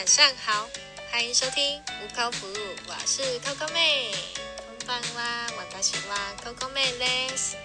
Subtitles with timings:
[0.00, 0.68] 晚上好，
[1.10, 2.56] 欢迎收听无口服务，
[2.88, 4.10] 我是 Coco 妹。
[4.58, 7.56] こんばんは、私は Coco 妹です。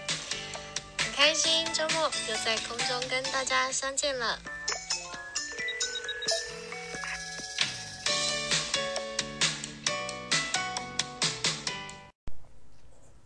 [0.98, 4.40] 很开心周末又在空中跟大家相见了。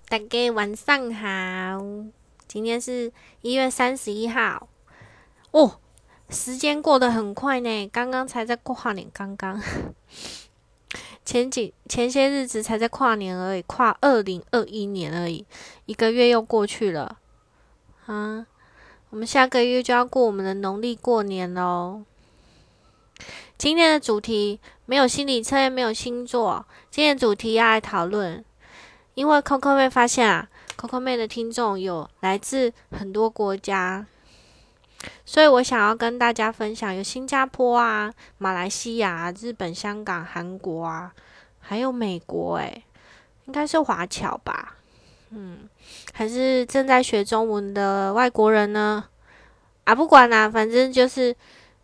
[0.07, 1.81] 大家晚上好，
[2.47, 3.11] 今天是
[3.41, 4.69] 一月三十一号
[5.51, 5.79] 哦，
[6.30, 9.60] 时间过得很快呢，刚刚才在跨年，刚刚
[11.24, 15.44] 前几前些日子才在跨年而已，跨二零二一年而已，
[15.86, 17.18] 一个月又过去了，
[18.06, 18.46] 啊，
[19.10, 22.02] 我们下个月就要过我们的农历过年喽。
[23.58, 28.44] 今天的主题没有心理测验，没有星座，今天的主题要来讨论。
[29.14, 34.06] 因为 Coco 妹发现啊，Coco 妹的听众有来自很多国家，
[35.24, 41.12] 所以我想要跟大家分享，有新加坡啊、马来西亚、日本、香港、韩国啊，
[41.58, 42.82] 还有美国，诶，
[43.46, 44.76] 应该是华侨吧？
[45.30, 45.68] 嗯，
[46.12, 49.04] 还是正在学中文的外国人呢？
[49.84, 51.34] 啊，不管啦，反正就是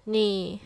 [0.05, 0.61] 你，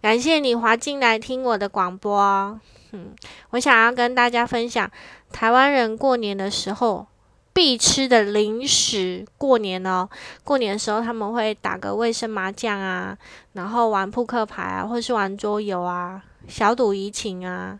[0.00, 2.60] 感谢你滑进来听我的广播。
[2.92, 3.14] 嗯，
[3.50, 4.90] 我想要跟大家分享
[5.32, 7.06] 台湾人过年的时候
[7.52, 9.26] 必吃的零食。
[9.36, 10.08] 过年哦，
[10.44, 13.16] 过年的时候他们会打个卫生麻将啊，
[13.52, 17.78] 然后玩扑克牌啊，或是玩桌游啊，小赌怡情啊。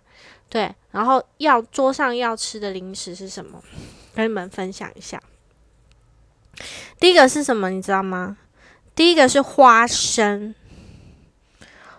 [0.49, 3.63] 对，然后要桌上要吃的零食是什么？
[4.15, 5.23] 跟你们分享一下。
[7.01, 7.71] 第一个是什么？
[7.71, 8.37] 你知道吗？
[8.95, 10.55] 第一个是花生。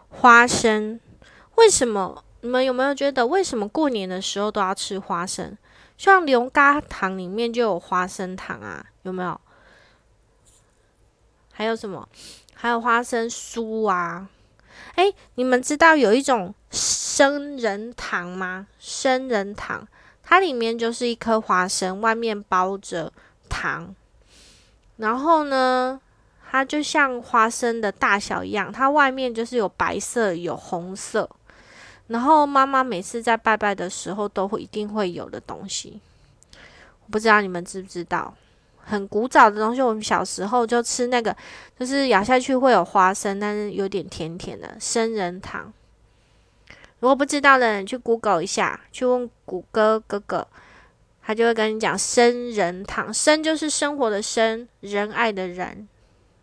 [0.10, 1.00] 花生
[1.56, 2.24] 为什么？
[2.42, 5.58] 你们有没有觉得，为什么过年的时候都要吃花生？
[6.04, 9.40] 像牛轧糖里面就有花生糖啊，有没有？
[11.54, 12.10] 还有什么？
[12.54, 14.28] 还有花生酥啊！
[14.96, 18.68] 诶，你们知道有一种生人糖吗？
[18.80, 19.88] 生人糖，
[20.22, 23.14] 它里面就是一颗花生，外面包着
[23.48, 23.96] 糖，
[24.98, 26.02] 然后呢，
[26.52, 31.30] 它就像花生的大小一样，它外面就是有白色、有红色。
[32.08, 36.00] 然后妈妈每次在拜拜的时候都会一定会有的东西，
[37.06, 38.36] 我不知道你们知不知道，
[38.78, 39.82] 很古早的东西。
[39.82, 41.36] 我们小时候就吃那个，
[41.80, 45.72] 就是咬下去会有花生，但是有点甜甜的生人糖。
[47.00, 50.46] 如果不知道的人去 Google 一下，去问谷歌哥哥，
[51.22, 53.14] 他就会跟你讲生人糖。
[53.14, 55.88] 生就是生活的生，仁爱的仁，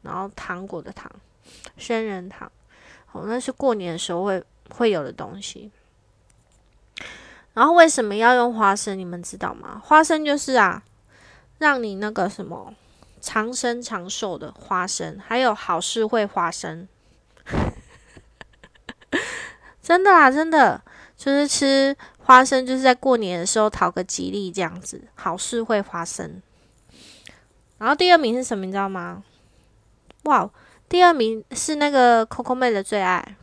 [0.03, 1.11] 然后糖果的糖，
[1.77, 2.51] 生人糖。
[3.13, 4.43] 哦，那是过年的时候会。
[4.75, 5.71] 会有的东西，
[7.53, 8.99] 然后为什么要用花生？
[8.99, 9.81] 你们知道吗？
[9.85, 10.83] 花生就是啊，
[11.59, 12.75] 让你那个什么
[13.21, 16.89] 长生长寿的花生，还有好事会花生，
[19.83, 20.81] 真的啊，真的
[21.17, 26.41] 就是吃花生，就是在过年的时候讨个吉利，这样子好事会发生。
[27.79, 28.65] 然后第二名是什么？
[28.65, 29.23] 你知道吗？
[30.25, 30.49] 哇，
[30.89, 33.37] 第二名是那个 Coco 妹的最爱。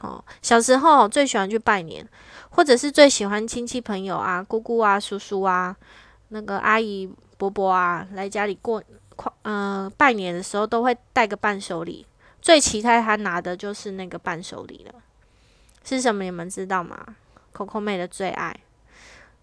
[0.00, 2.06] 哦，小时候最喜欢去拜年，
[2.50, 5.76] 或者是最喜欢亲戚朋友啊、姑姑啊、叔叔啊、
[6.28, 8.82] 那个阿姨伯伯啊来家里过
[9.16, 12.06] 跨嗯拜年的时候，都会带个伴手礼。
[12.40, 14.94] 最期待他拿的就是那个伴手礼了，
[15.82, 16.22] 是什么？
[16.22, 16.96] 你们知道吗
[17.52, 18.56] ？Coco 妹的最爱，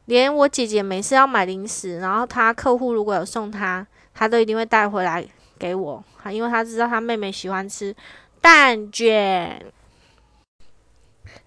[0.05, 5.27] 连我姐姐每次要买零食，然后她客户如果有送她，她都一定会带回来
[5.59, 6.01] 给我，
[6.31, 7.93] 因为她知道她妹妹喜欢吃
[8.39, 9.65] 蛋卷。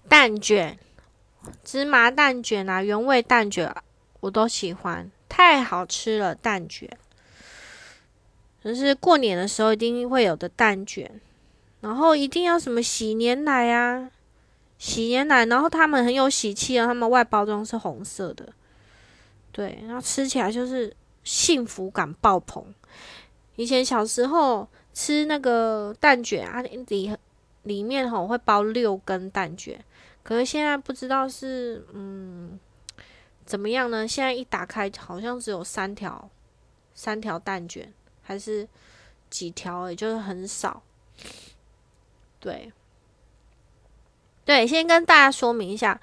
[0.09, 0.77] 蛋卷、
[1.63, 3.73] 芝麻蛋卷啊，原味蛋卷
[4.19, 6.33] 我都喜欢，太好吃了。
[6.33, 6.89] 蛋卷
[8.61, 11.21] 就是过年的时候一定会有的蛋卷，
[11.79, 14.11] 然后一定要什么喜年奶啊，
[14.77, 18.51] 喜年奶，然后他们很有喜气啊，他们外包装是红色的，
[19.51, 20.93] 对，然后吃起来就是
[21.23, 22.65] 幸福感爆棚。
[23.55, 27.15] 以前小时候吃那个蛋卷啊，里
[27.63, 29.79] 里面吼会包六根蛋卷。
[30.29, 32.59] 可是现在不知道是嗯
[33.47, 34.07] 怎么样呢？
[34.07, 36.29] 现在一打开好像只有三条
[36.93, 37.91] 三条蛋卷，
[38.21, 38.69] 还是
[39.31, 39.89] 几条？
[39.89, 40.83] 也就是很少。
[42.39, 42.71] 对
[44.45, 45.99] 对，先跟大家说明一下，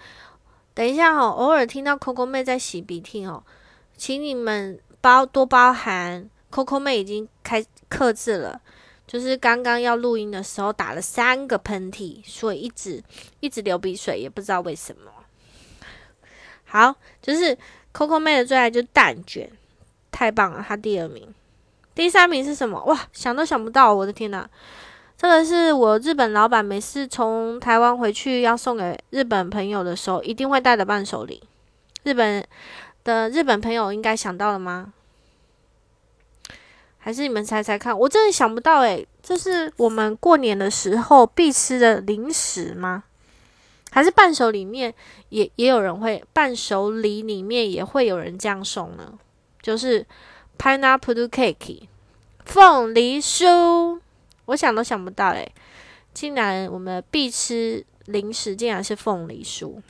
[0.74, 3.44] 等一下哦，偶尔听到 Coco 妹在洗鼻涕哦，
[3.96, 8.60] 请你们包多包涵，Coco 妹已经开克制了。
[9.06, 13.02] 就是刚刚要录音的时候打了三个喷嚏，所以一直
[13.40, 15.10] 一直流鼻水，也不知道为什么。
[16.64, 17.56] 好，就是
[17.94, 19.48] Coco 妹的最爱就是蛋卷，
[20.10, 21.32] 太棒了，她第二名。
[21.94, 22.84] 第三名是什么？
[22.84, 24.46] 哇，想都想不到，我的天呐！
[25.16, 31.42] 这个是我日本老板每次从台湾回去要送给日本朋友的时候，一定会带的伴手礼。
[32.02, 32.46] 日本
[33.02, 34.92] 的日本朋友应该想到了吗？
[37.06, 37.96] 还是你们猜猜看？
[37.96, 43.04] 我真的想不到诶，这是我们过年的时候必吃的零食吗？
[43.92, 44.92] 还是伴手里面
[45.28, 49.16] 也也有人会伴手礼里面也会有人这样送呢？
[49.62, 50.04] 就是
[50.58, 51.82] pineapple cake
[52.44, 54.00] 凤梨酥，
[54.46, 55.48] 我想都想不到诶，
[56.12, 59.80] 竟然我们必吃零食竟然是凤梨酥。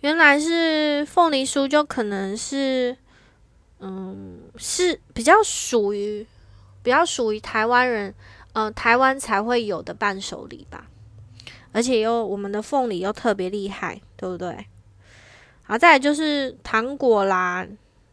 [0.00, 2.98] 原来是凤梨酥，就可能是。
[3.82, 6.24] 嗯，是比较属于
[6.84, 8.14] 比较属于台湾人，
[8.52, 10.86] 呃，台湾才会有的伴手礼吧。
[11.72, 14.66] 而且又我们的凤梨又特别厉害，对不对？
[15.64, 17.66] 好，再来就是糖果啦，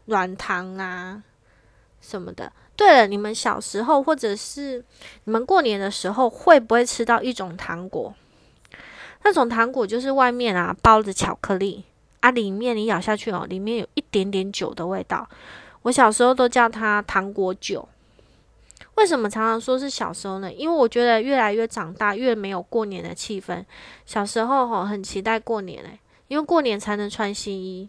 [0.06, 1.22] 软糖啊
[2.00, 2.52] 什么的。
[2.74, 4.84] 对了，你们小时候或者是
[5.24, 8.14] 你们过年的时候，会不会吃到一种糖果？
[9.22, 11.84] 那种糖果就是外面啊包着巧克力
[12.20, 15.28] 啊，里面你咬下去哦，里面有一点点酒的味道。
[15.82, 17.88] 我小时候都叫它糖果酒，
[18.96, 20.52] 为什么常常说是小时候呢？
[20.52, 23.64] 因为我觉得越来越长大，越没有过年的气氛。
[24.04, 27.88] 小时候哈很期待过年嘞，因为过年才能穿新衣。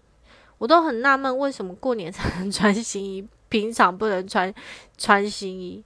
[0.57, 4.53] 我都很纳闷，为什么过年才能穿新衣，平常不能穿
[4.97, 5.83] 穿新衣、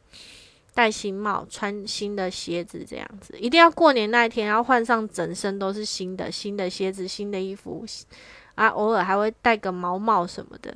[0.76, 3.36] 戴新帽、穿新的鞋子这样子？
[3.40, 7.84] 一定要过年那一天要换上整身都是新的新的鞋子、新的衣服
[8.56, 10.76] 啊，偶尔还会戴个毛帽什么的。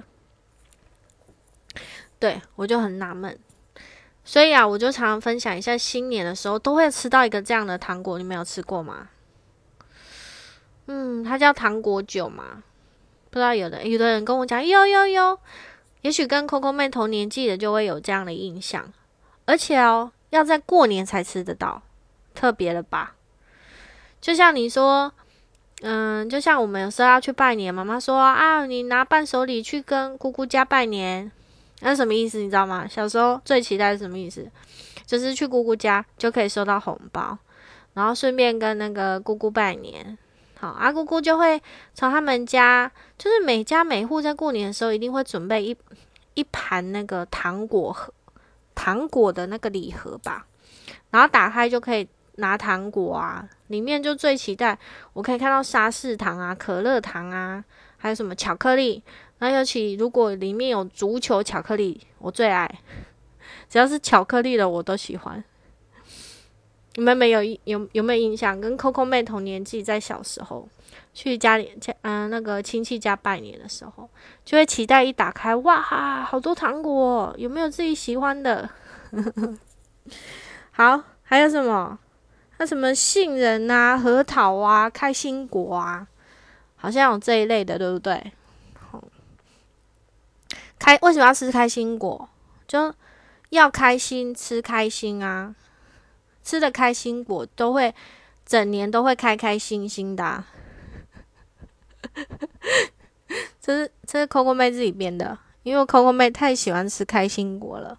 [2.18, 3.38] 对我就很纳闷，
[4.24, 9.10] 所以啊，我就常常分享一下新年的时候都会吃到一个这样的糖果，你们有吃过吗？
[10.88, 12.64] 嗯，它叫糖果酒嘛，
[13.30, 15.40] 不知道有的有的人跟我讲有有有，
[16.02, 18.92] 也许跟 Coco 妹同年纪的就会有这样的印象，
[19.50, 21.82] 而且哦，要在过年才吃得到，
[22.36, 23.16] 特别了吧？
[24.22, 25.12] 就像你说，
[25.82, 31.32] 嗯，就像我们有时候要去拜年，妈妈说啊，你拿伴手礼去跟姑姑家拜年。
[31.80, 32.38] 那什么意思？
[32.38, 32.88] 你知道吗？
[32.88, 34.48] 小时候最期待是什么意思？
[35.04, 37.36] 就是去姑姑家就可以收到红包，
[37.96, 40.16] 然后顺便跟那个姑姑拜年。
[40.60, 41.60] 好，阿姑姑就会
[41.96, 45.76] 从他们家，就是每家每户在过年的时候一定会准备一
[46.36, 48.14] 一盘那个糖果盒，
[48.80, 50.46] 糖果的那个礼盒吧。
[51.12, 54.80] 然后打开就可以拿糖果啊，里面就最期待，
[55.12, 57.62] 我可以看到沙士糖啊、可乐糖啊，
[57.98, 59.04] 还有什么巧克力。
[59.40, 62.74] 那尤其如果里面有足球巧克力，我最爱。
[63.68, 65.44] 只要是巧克力的，我都喜欢。
[67.00, 68.60] 你们没有有有没有印象？
[68.60, 70.68] 跟 Coco 妹同年纪，在小时候
[71.14, 74.10] 去家里家嗯那个亲戚家拜年的时候，
[74.44, 75.82] 就会期待一打开，哇，
[76.26, 77.34] 好多糖果！
[77.38, 78.70] 有没有自己喜欢的？
[80.72, 81.98] 好，还有什么？
[82.58, 86.06] 那什么杏仁啊、核桃啊、开心果啊，
[86.76, 88.34] 好像有这一类的，对不对？
[90.78, 92.28] 开为什么要吃开心果？
[92.68, 92.94] 就
[93.52, 95.56] 要开心吃开心啊！
[96.50, 97.94] 吃的开心果都会
[98.44, 100.44] 整年都会开开心心的。
[103.62, 107.96] 这是这是 Coco 妹自己编的，因为 Coco 妹太喜欢吃开心果了，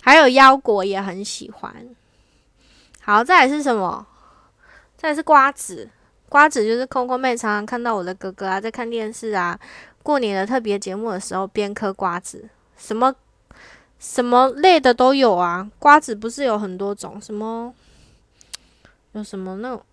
[0.00, 1.70] 还有腰果也很喜欢。
[3.02, 4.06] 好，再来是什么？
[4.96, 5.90] 再来是瓜子，
[6.30, 9.60] 瓜子就是 Coco 妹常常看到我的哥哥啊，在看电视啊。
[10.02, 13.14] 过年的特别节目的时候，边嗑瓜子，什么
[14.02, 15.70] 什么类的都有啊。
[15.78, 17.72] 瓜子不是有很多种，什么
[19.12, 19.84] 有什么那种，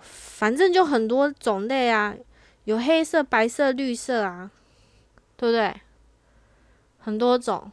[0.00, 2.16] 反正就很多种类啊，
[2.64, 4.50] 有黑色、白色、绿色啊，
[5.36, 5.78] 对不对？
[7.00, 7.70] 很多种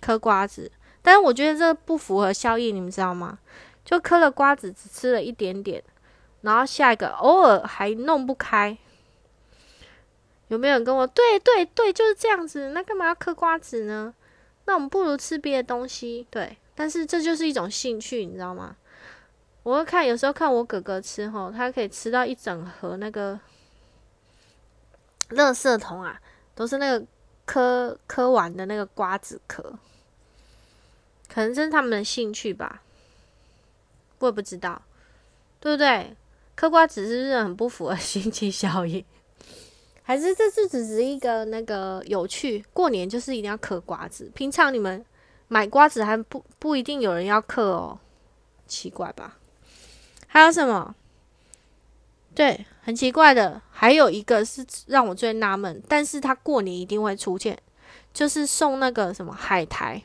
[0.00, 0.70] 嗑瓜子，
[1.02, 3.40] 但是我觉得这不符合效益，你们知道吗？
[3.84, 5.82] 就嗑了瓜子，只吃了一点点，
[6.42, 8.78] 然后下一个偶尔还弄不开。
[10.48, 11.04] 有没有人跟我？
[11.06, 12.70] 对对对，就是这样子。
[12.70, 14.14] 那干嘛要嗑瓜子呢？
[14.66, 16.26] 那我们不如吃别的东西。
[16.30, 18.76] 对，但是这就是一种兴趣，你知道吗？
[19.62, 23.40] 我会看，有时候看我哥哥吃吼，他可以吃到一整盒那个
[25.30, 26.20] 垃圾桶啊，
[26.54, 27.06] 都是那个
[27.46, 29.78] 嗑嗑完的那个瓜子壳。
[31.26, 32.82] 可能这是他们的兴趣吧，
[34.18, 34.82] 我也不知道，
[35.58, 36.14] 对不对？
[36.54, 39.04] 嗑瓜子是不是很不符合 经济效益？
[40.06, 44.30] 还是这是只是一个那个有趣，过年就是一定要嗑瓜子。
[44.34, 45.02] 平常你们
[45.48, 47.98] 买瓜子还不不一定有人要嗑哦，
[48.66, 49.38] 奇怪吧？
[50.26, 50.94] 还有什么？
[52.34, 57.58] 对，很奇怪的，还有一个是让我最纳闷，但是他过年一定会出现，
[58.12, 60.02] 就是送那个什么海苔。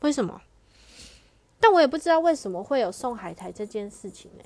[0.00, 0.42] 为什么？
[1.58, 4.44] 但我也不知道为什么会有送海苔这件事情呢？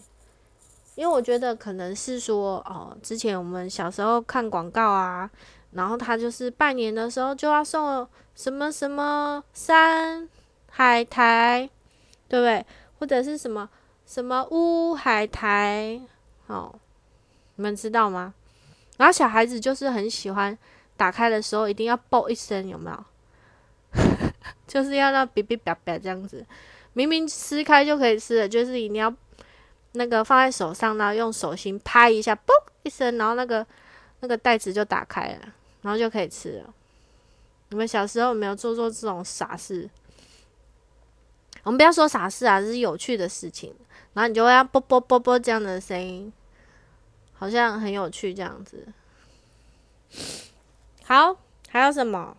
[0.95, 5.31] 因为我觉得可能是说，哦，之前我们小时候看广告啊，
[5.71, 10.29] 然后他就是拜年的时候就要送什么什么山
[10.71, 11.69] 海苔，
[12.29, 12.65] 对不对？
[12.99, 13.69] 或者是什么
[14.07, 16.01] 什么乌海苔，
[16.47, 16.75] 哦，
[17.57, 18.35] 你们知道吗？
[18.99, 20.57] 然后小孩子就是很喜欢
[20.97, 23.05] 打开的时候一定要爆一声，有没有？
[24.69, 26.45] 就是要那哔哔叭叭这样子，
[26.93, 29.13] 明明撕开就可以吃了，就是一定要
[29.93, 33.67] 那个放在手上，然后用手心拍一下，嘣一声，然后那个
[34.21, 36.75] 那个袋子就打开了，然后就可以吃了。
[37.69, 39.89] 你们小时候有没有做做这种傻事？
[41.63, 43.75] 我们不要说傻事啊，这是有趣的事情。
[44.15, 46.31] 然后你就会要啵啵啵啵这样的声音，
[47.33, 48.87] 好像很有趣这样子。
[51.05, 51.35] 好，
[51.71, 52.37] 还有什么？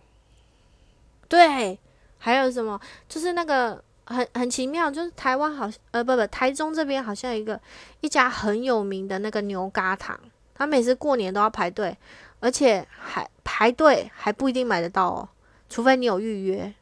[1.28, 1.76] 对，
[2.18, 2.80] 还有什么？
[3.08, 7.60] 就是那个很很奇妙，就是台湾好呃不不，台中这边好像有一个
[8.00, 10.18] 一家很有名的那个牛轧糖，
[10.54, 11.96] 他每次过年都要排队，
[12.40, 15.28] 而且还排队还不一定买得到哦，
[15.68, 16.72] 除非你有预约。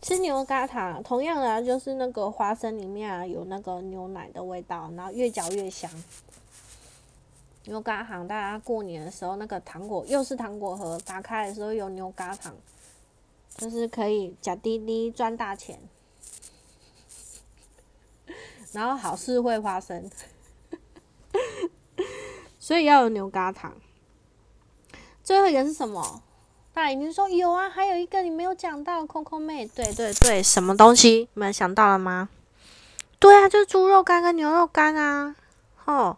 [0.00, 5.88] 吃牛轧糖，同样的就是那个花生里面啊有那个牛奶的味道，然后越嚼越香。
[7.66, 12.52] 牛轧糖，大家过年的时候那个糖果又是糖果盒，打开的时候有牛轧糖，
[13.56, 15.80] 就是可以假滴滴赚大钱。
[18.72, 20.10] 然后好事会发生，
[22.58, 23.74] 所以要有牛轧糖。
[25.22, 26.22] 最后一个是什么？
[26.74, 31.28] 大眼睛说有啊，还有一个你没有讲到，Coco 妹，对对对，什么东西？
[31.34, 32.30] 你们想到了吗？
[33.18, 35.36] 对啊，就是猪肉干跟牛肉干啊。
[35.84, 36.16] 哦，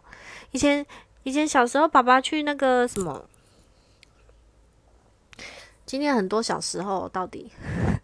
[0.51, 0.85] 以前
[1.23, 3.27] 以前小时候，爸爸去那个什么，
[5.85, 7.51] 今天很多小时候到底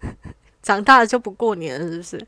[0.62, 2.28] 长大了就不过年了，是不是？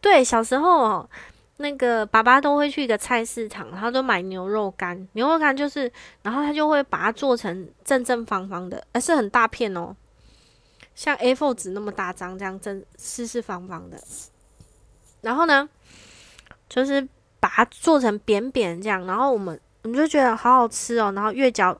[0.00, 1.10] 对，小时候哦。
[1.58, 5.06] 那个爸爸都会去一个菜市场，他都买牛肉干。
[5.12, 5.92] 牛肉干就是，
[6.22, 9.94] 然后他就会把它做成正正方方的，而是很大片哦，
[10.96, 14.02] 像 A4 纸那么大张，这样正四四方方的。
[15.20, 15.68] 然后呢，
[16.68, 17.06] 就是
[17.38, 21.12] 把它做成扁扁这样，然后我们我们就觉得好好吃哦。
[21.14, 21.78] 然后越嚼，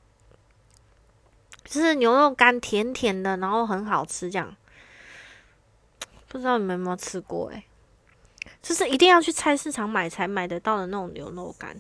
[1.73, 4.55] 就是牛肉干甜甜的，然后很好吃这样。
[6.29, 7.49] 不知道你们有没有吃过？
[7.49, 7.65] 诶。
[8.61, 11.75] 就是一定要去菜市场买才买得到的那种牛肉干。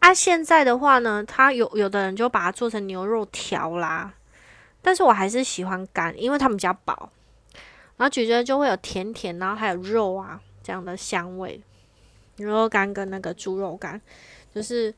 [0.00, 4.12] 啊，现在的话呢，他有有的人就把它做成牛肉条啦。
[4.82, 7.08] 但是我还是喜欢干，因为它们比较薄，
[7.96, 11.62] 然后咀嚼就会有甜甜，然后还有肉啊这样的香味。
[12.36, 14.00] 牛肉干跟那个猪肉干，
[14.52, 14.92] 就是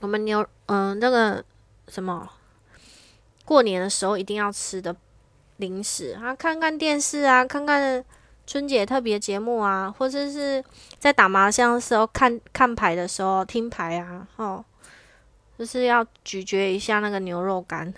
[0.00, 1.42] 我们牛嗯那个
[1.88, 2.28] 什么
[3.44, 4.94] 过年的时候一定要吃的
[5.56, 8.04] 零食啊，看看电视啊，看看。
[8.46, 10.62] 春节特别节目啊，或者是
[10.98, 14.62] 在打麻将的时候看看牌的时候听牌啊，哦，
[15.58, 17.90] 就是要咀嚼一下那个牛肉干。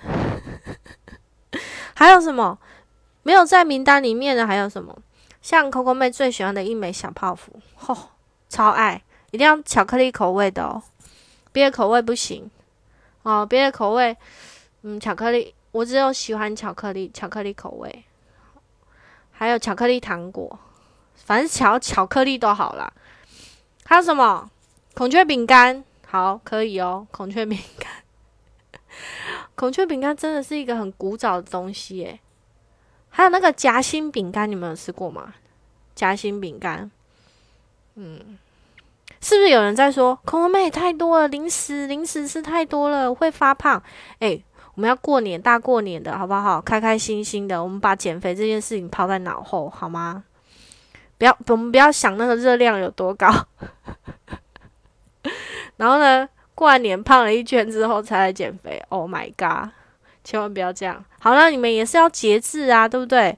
[1.97, 2.57] 还有什么
[3.25, 4.47] 没有在名单里面的？
[4.47, 4.97] 还有什么？
[5.43, 8.11] 像 Coco 妹最喜欢的一枚小泡芙，吼，
[8.49, 10.81] 超爱，一定要巧克力口味的哦，
[11.51, 12.49] 别的口味不行
[13.25, 14.17] 哦，别的口味，
[14.89, 18.05] 嗯，巧克力，我只有喜欢巧克力，巧克力口味。
[19.33, 20.57] 还有巧克力糖果，
[21.17, 22.93] 反正巧巧克力都好啦。
[23.85, 24.49] 还有什么
[24.95, 25.83] 孔雀饼干？
[26.07, 27.05] 好，可以哦。
[27.11, 28.81] 孔雀饼干，
[29.57, 32.21] 孔雀饼干真的是一个很古早的东西诶。
[33.09, 35.35] 还有那个夹心饼干，你们有吃过吗？
[35.97, 36.89] 夹心饼干，
[37.97, 38.39] 嗯，
[39.21, 43.83] 是不是有人在说恐龙妹太多了，零食零食吃太多了会发胖？
[44.21, 44.45] 诶。
[44.77, 46.61] 我们要过年，大过年的，好不好？
[46.61, 50.23] 开开心心的，我们把减肥这件事情抛在脑后，好吗？
[51.19, 53.27] 不要，我们不要想那个热量有多高。
[55.79, 58.83] 然后呢，过完年胖了一圈之后才来减肥。
[58.91, 59.71] Oh my god！
[60.23, 61.03] 千万不要这样。
[61.21, 63.35] 好了，你们也是要节制啊，对不对？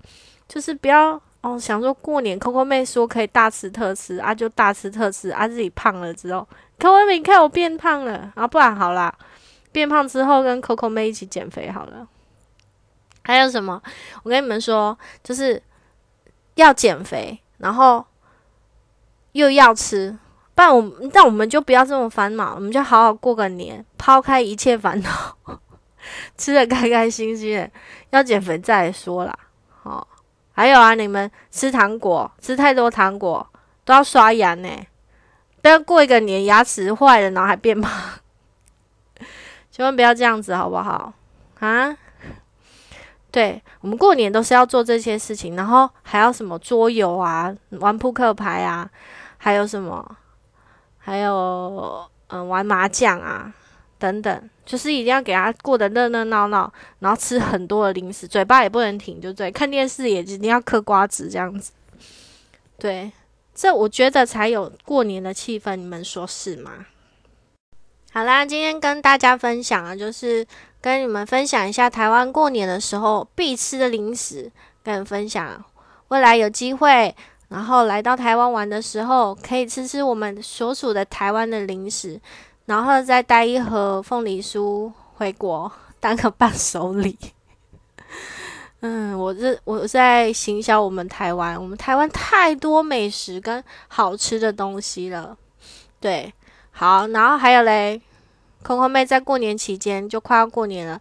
[0.48, 6.48] 就是不要哦，想说过年，Coco 妹说可以大吃特吃啊，就大吃特吃啊，自己胖了之后
[6.80, 9.14] ，Coco 妹看我变胖了啊，不然好啦。
[9.72, 12.06] 变胖之后跟 Coco 妹一起减肥好了。
[13.24, 13.82] 还有什么？
[14.22, 15.62] 我跟你们说，就是
[16.54, 18.04] 要减肥，然后
[19.32, 20.18] 又要吃，
[20.54, 20.82] 不然我
[21.12, 25.36] 那我们就不要这么烦恼，我们就好好过个年，抛开一切烦恼，
[26.38, 27.70] 吃的开开心心的。
[28.10, 29.38] 要减肥再说啦。
[29.82, 30.08] 好，
[30.52, 33.46] 还有啊，你们吃糖果，吃太多糖果
[33.84, 34.70] 都要刷牙呢，
[35.60, 37.92] 不要过一个年牙齿坏了，然后还变胖。
[39.78, 41.12] 千万不要这样子，好不好？
[41.60, 41.96] 啊！
[43.30, 48.90] 对我们过年都是要做这些事情，然后还要什么桌游啊，玩扑克牌啊，
[49.36, 50.16] 还有什么，
[50.96, 53.54] 还有嗯玩麻将啊
[54.00, 61.70] 等等，就是一定要给他过得热热闹闹，然后吃很多的零食，嘴巴也不能停，就对，看电视也一定要嗑瓜子这样子。
[62.76, 63.12] 对，
[63.54, 66.86] 这我觉得才有过年的气氛，你们说是吗？
[68.10, 70.44] 好啦，今天跟大家分享啊，就是
[70.80, 74.50] 跟你们分享一下台湾过年的时候必吃的零食，
[74.82, 75.62] 跟分享。
[76.08, 77.14] 未来有机会，
[77.48, 82.18] 然后来到台湾玩的时候，可以吃吃我们所属的台湾的零食，
[82.64, 87.16] 然后再带一盒凤梨酥回国当个伴手礼。
[88.80, 95.36] 嗯，我这我在行销我们台湾，我们台湾太多美食跟好吃的东西了，
[96.00, 96.32] 对。
[96.78, 98.00] 好，然后还有嘞，
[98.62, 101.00] 空空妹在过年期间就快要过年了，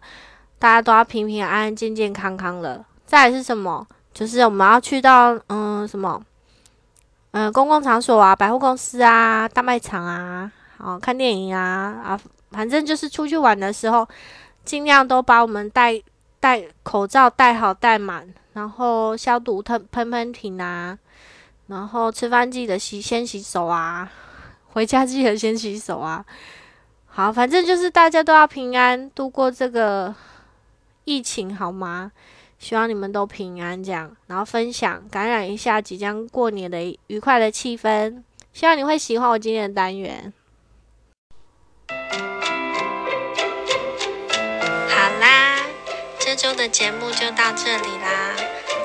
[0.58, 2.84] 大家都要平平安安、健健康康了。
[3.06, 3.86] 再是什么？
[4.12, 6.20] 就是我们要去到嗯什么，
[7.30, 12.20] 嗯公共场所啊、百货公司啊、大卖场啊，好看电影啊啊，
[12.50, 14.04] 反正就是出去玩的时候，
[14.64, 16.02] 尽量都把我们戴
[16.40, 20.98] 戴口罩戴好戴满，然后消毒喷喷喷瓶啊，
[21.68, 24.10] 然后吃饭记得洗先洗手啊。
[24.72, 26.24] 回家记得先洗手啊！
[27.06, 30.14] 好，反正就是大家都要平安度过这个
[31.04, 32.12] 疫情，好吗？
[32.58, 38.22] 希望你们都平安，这样，然后分享感染一下即将过年的愉快的气氛。
[38.52, 40.32] 希望你会喜欢我今天的单元。
[44.88, 45.58] 好啦，
[46.18, 48.34] 这周的节目就到这里啦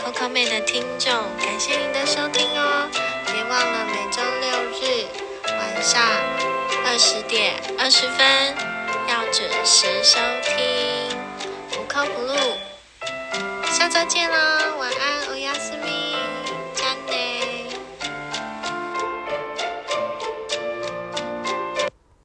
[0.04, 2.90] ，Coco 妹的听众，感谢您的收听哦！
[3.26, 3.93] 别忘了。
[5.84, 6.00] 下
[6.86, 8.26] 二十点二十分
[9.10, 11.10] 要准时收听，
[11.72, 12.34] 不靠不录，
[13.70, 15.13] 下周见啦，晚安。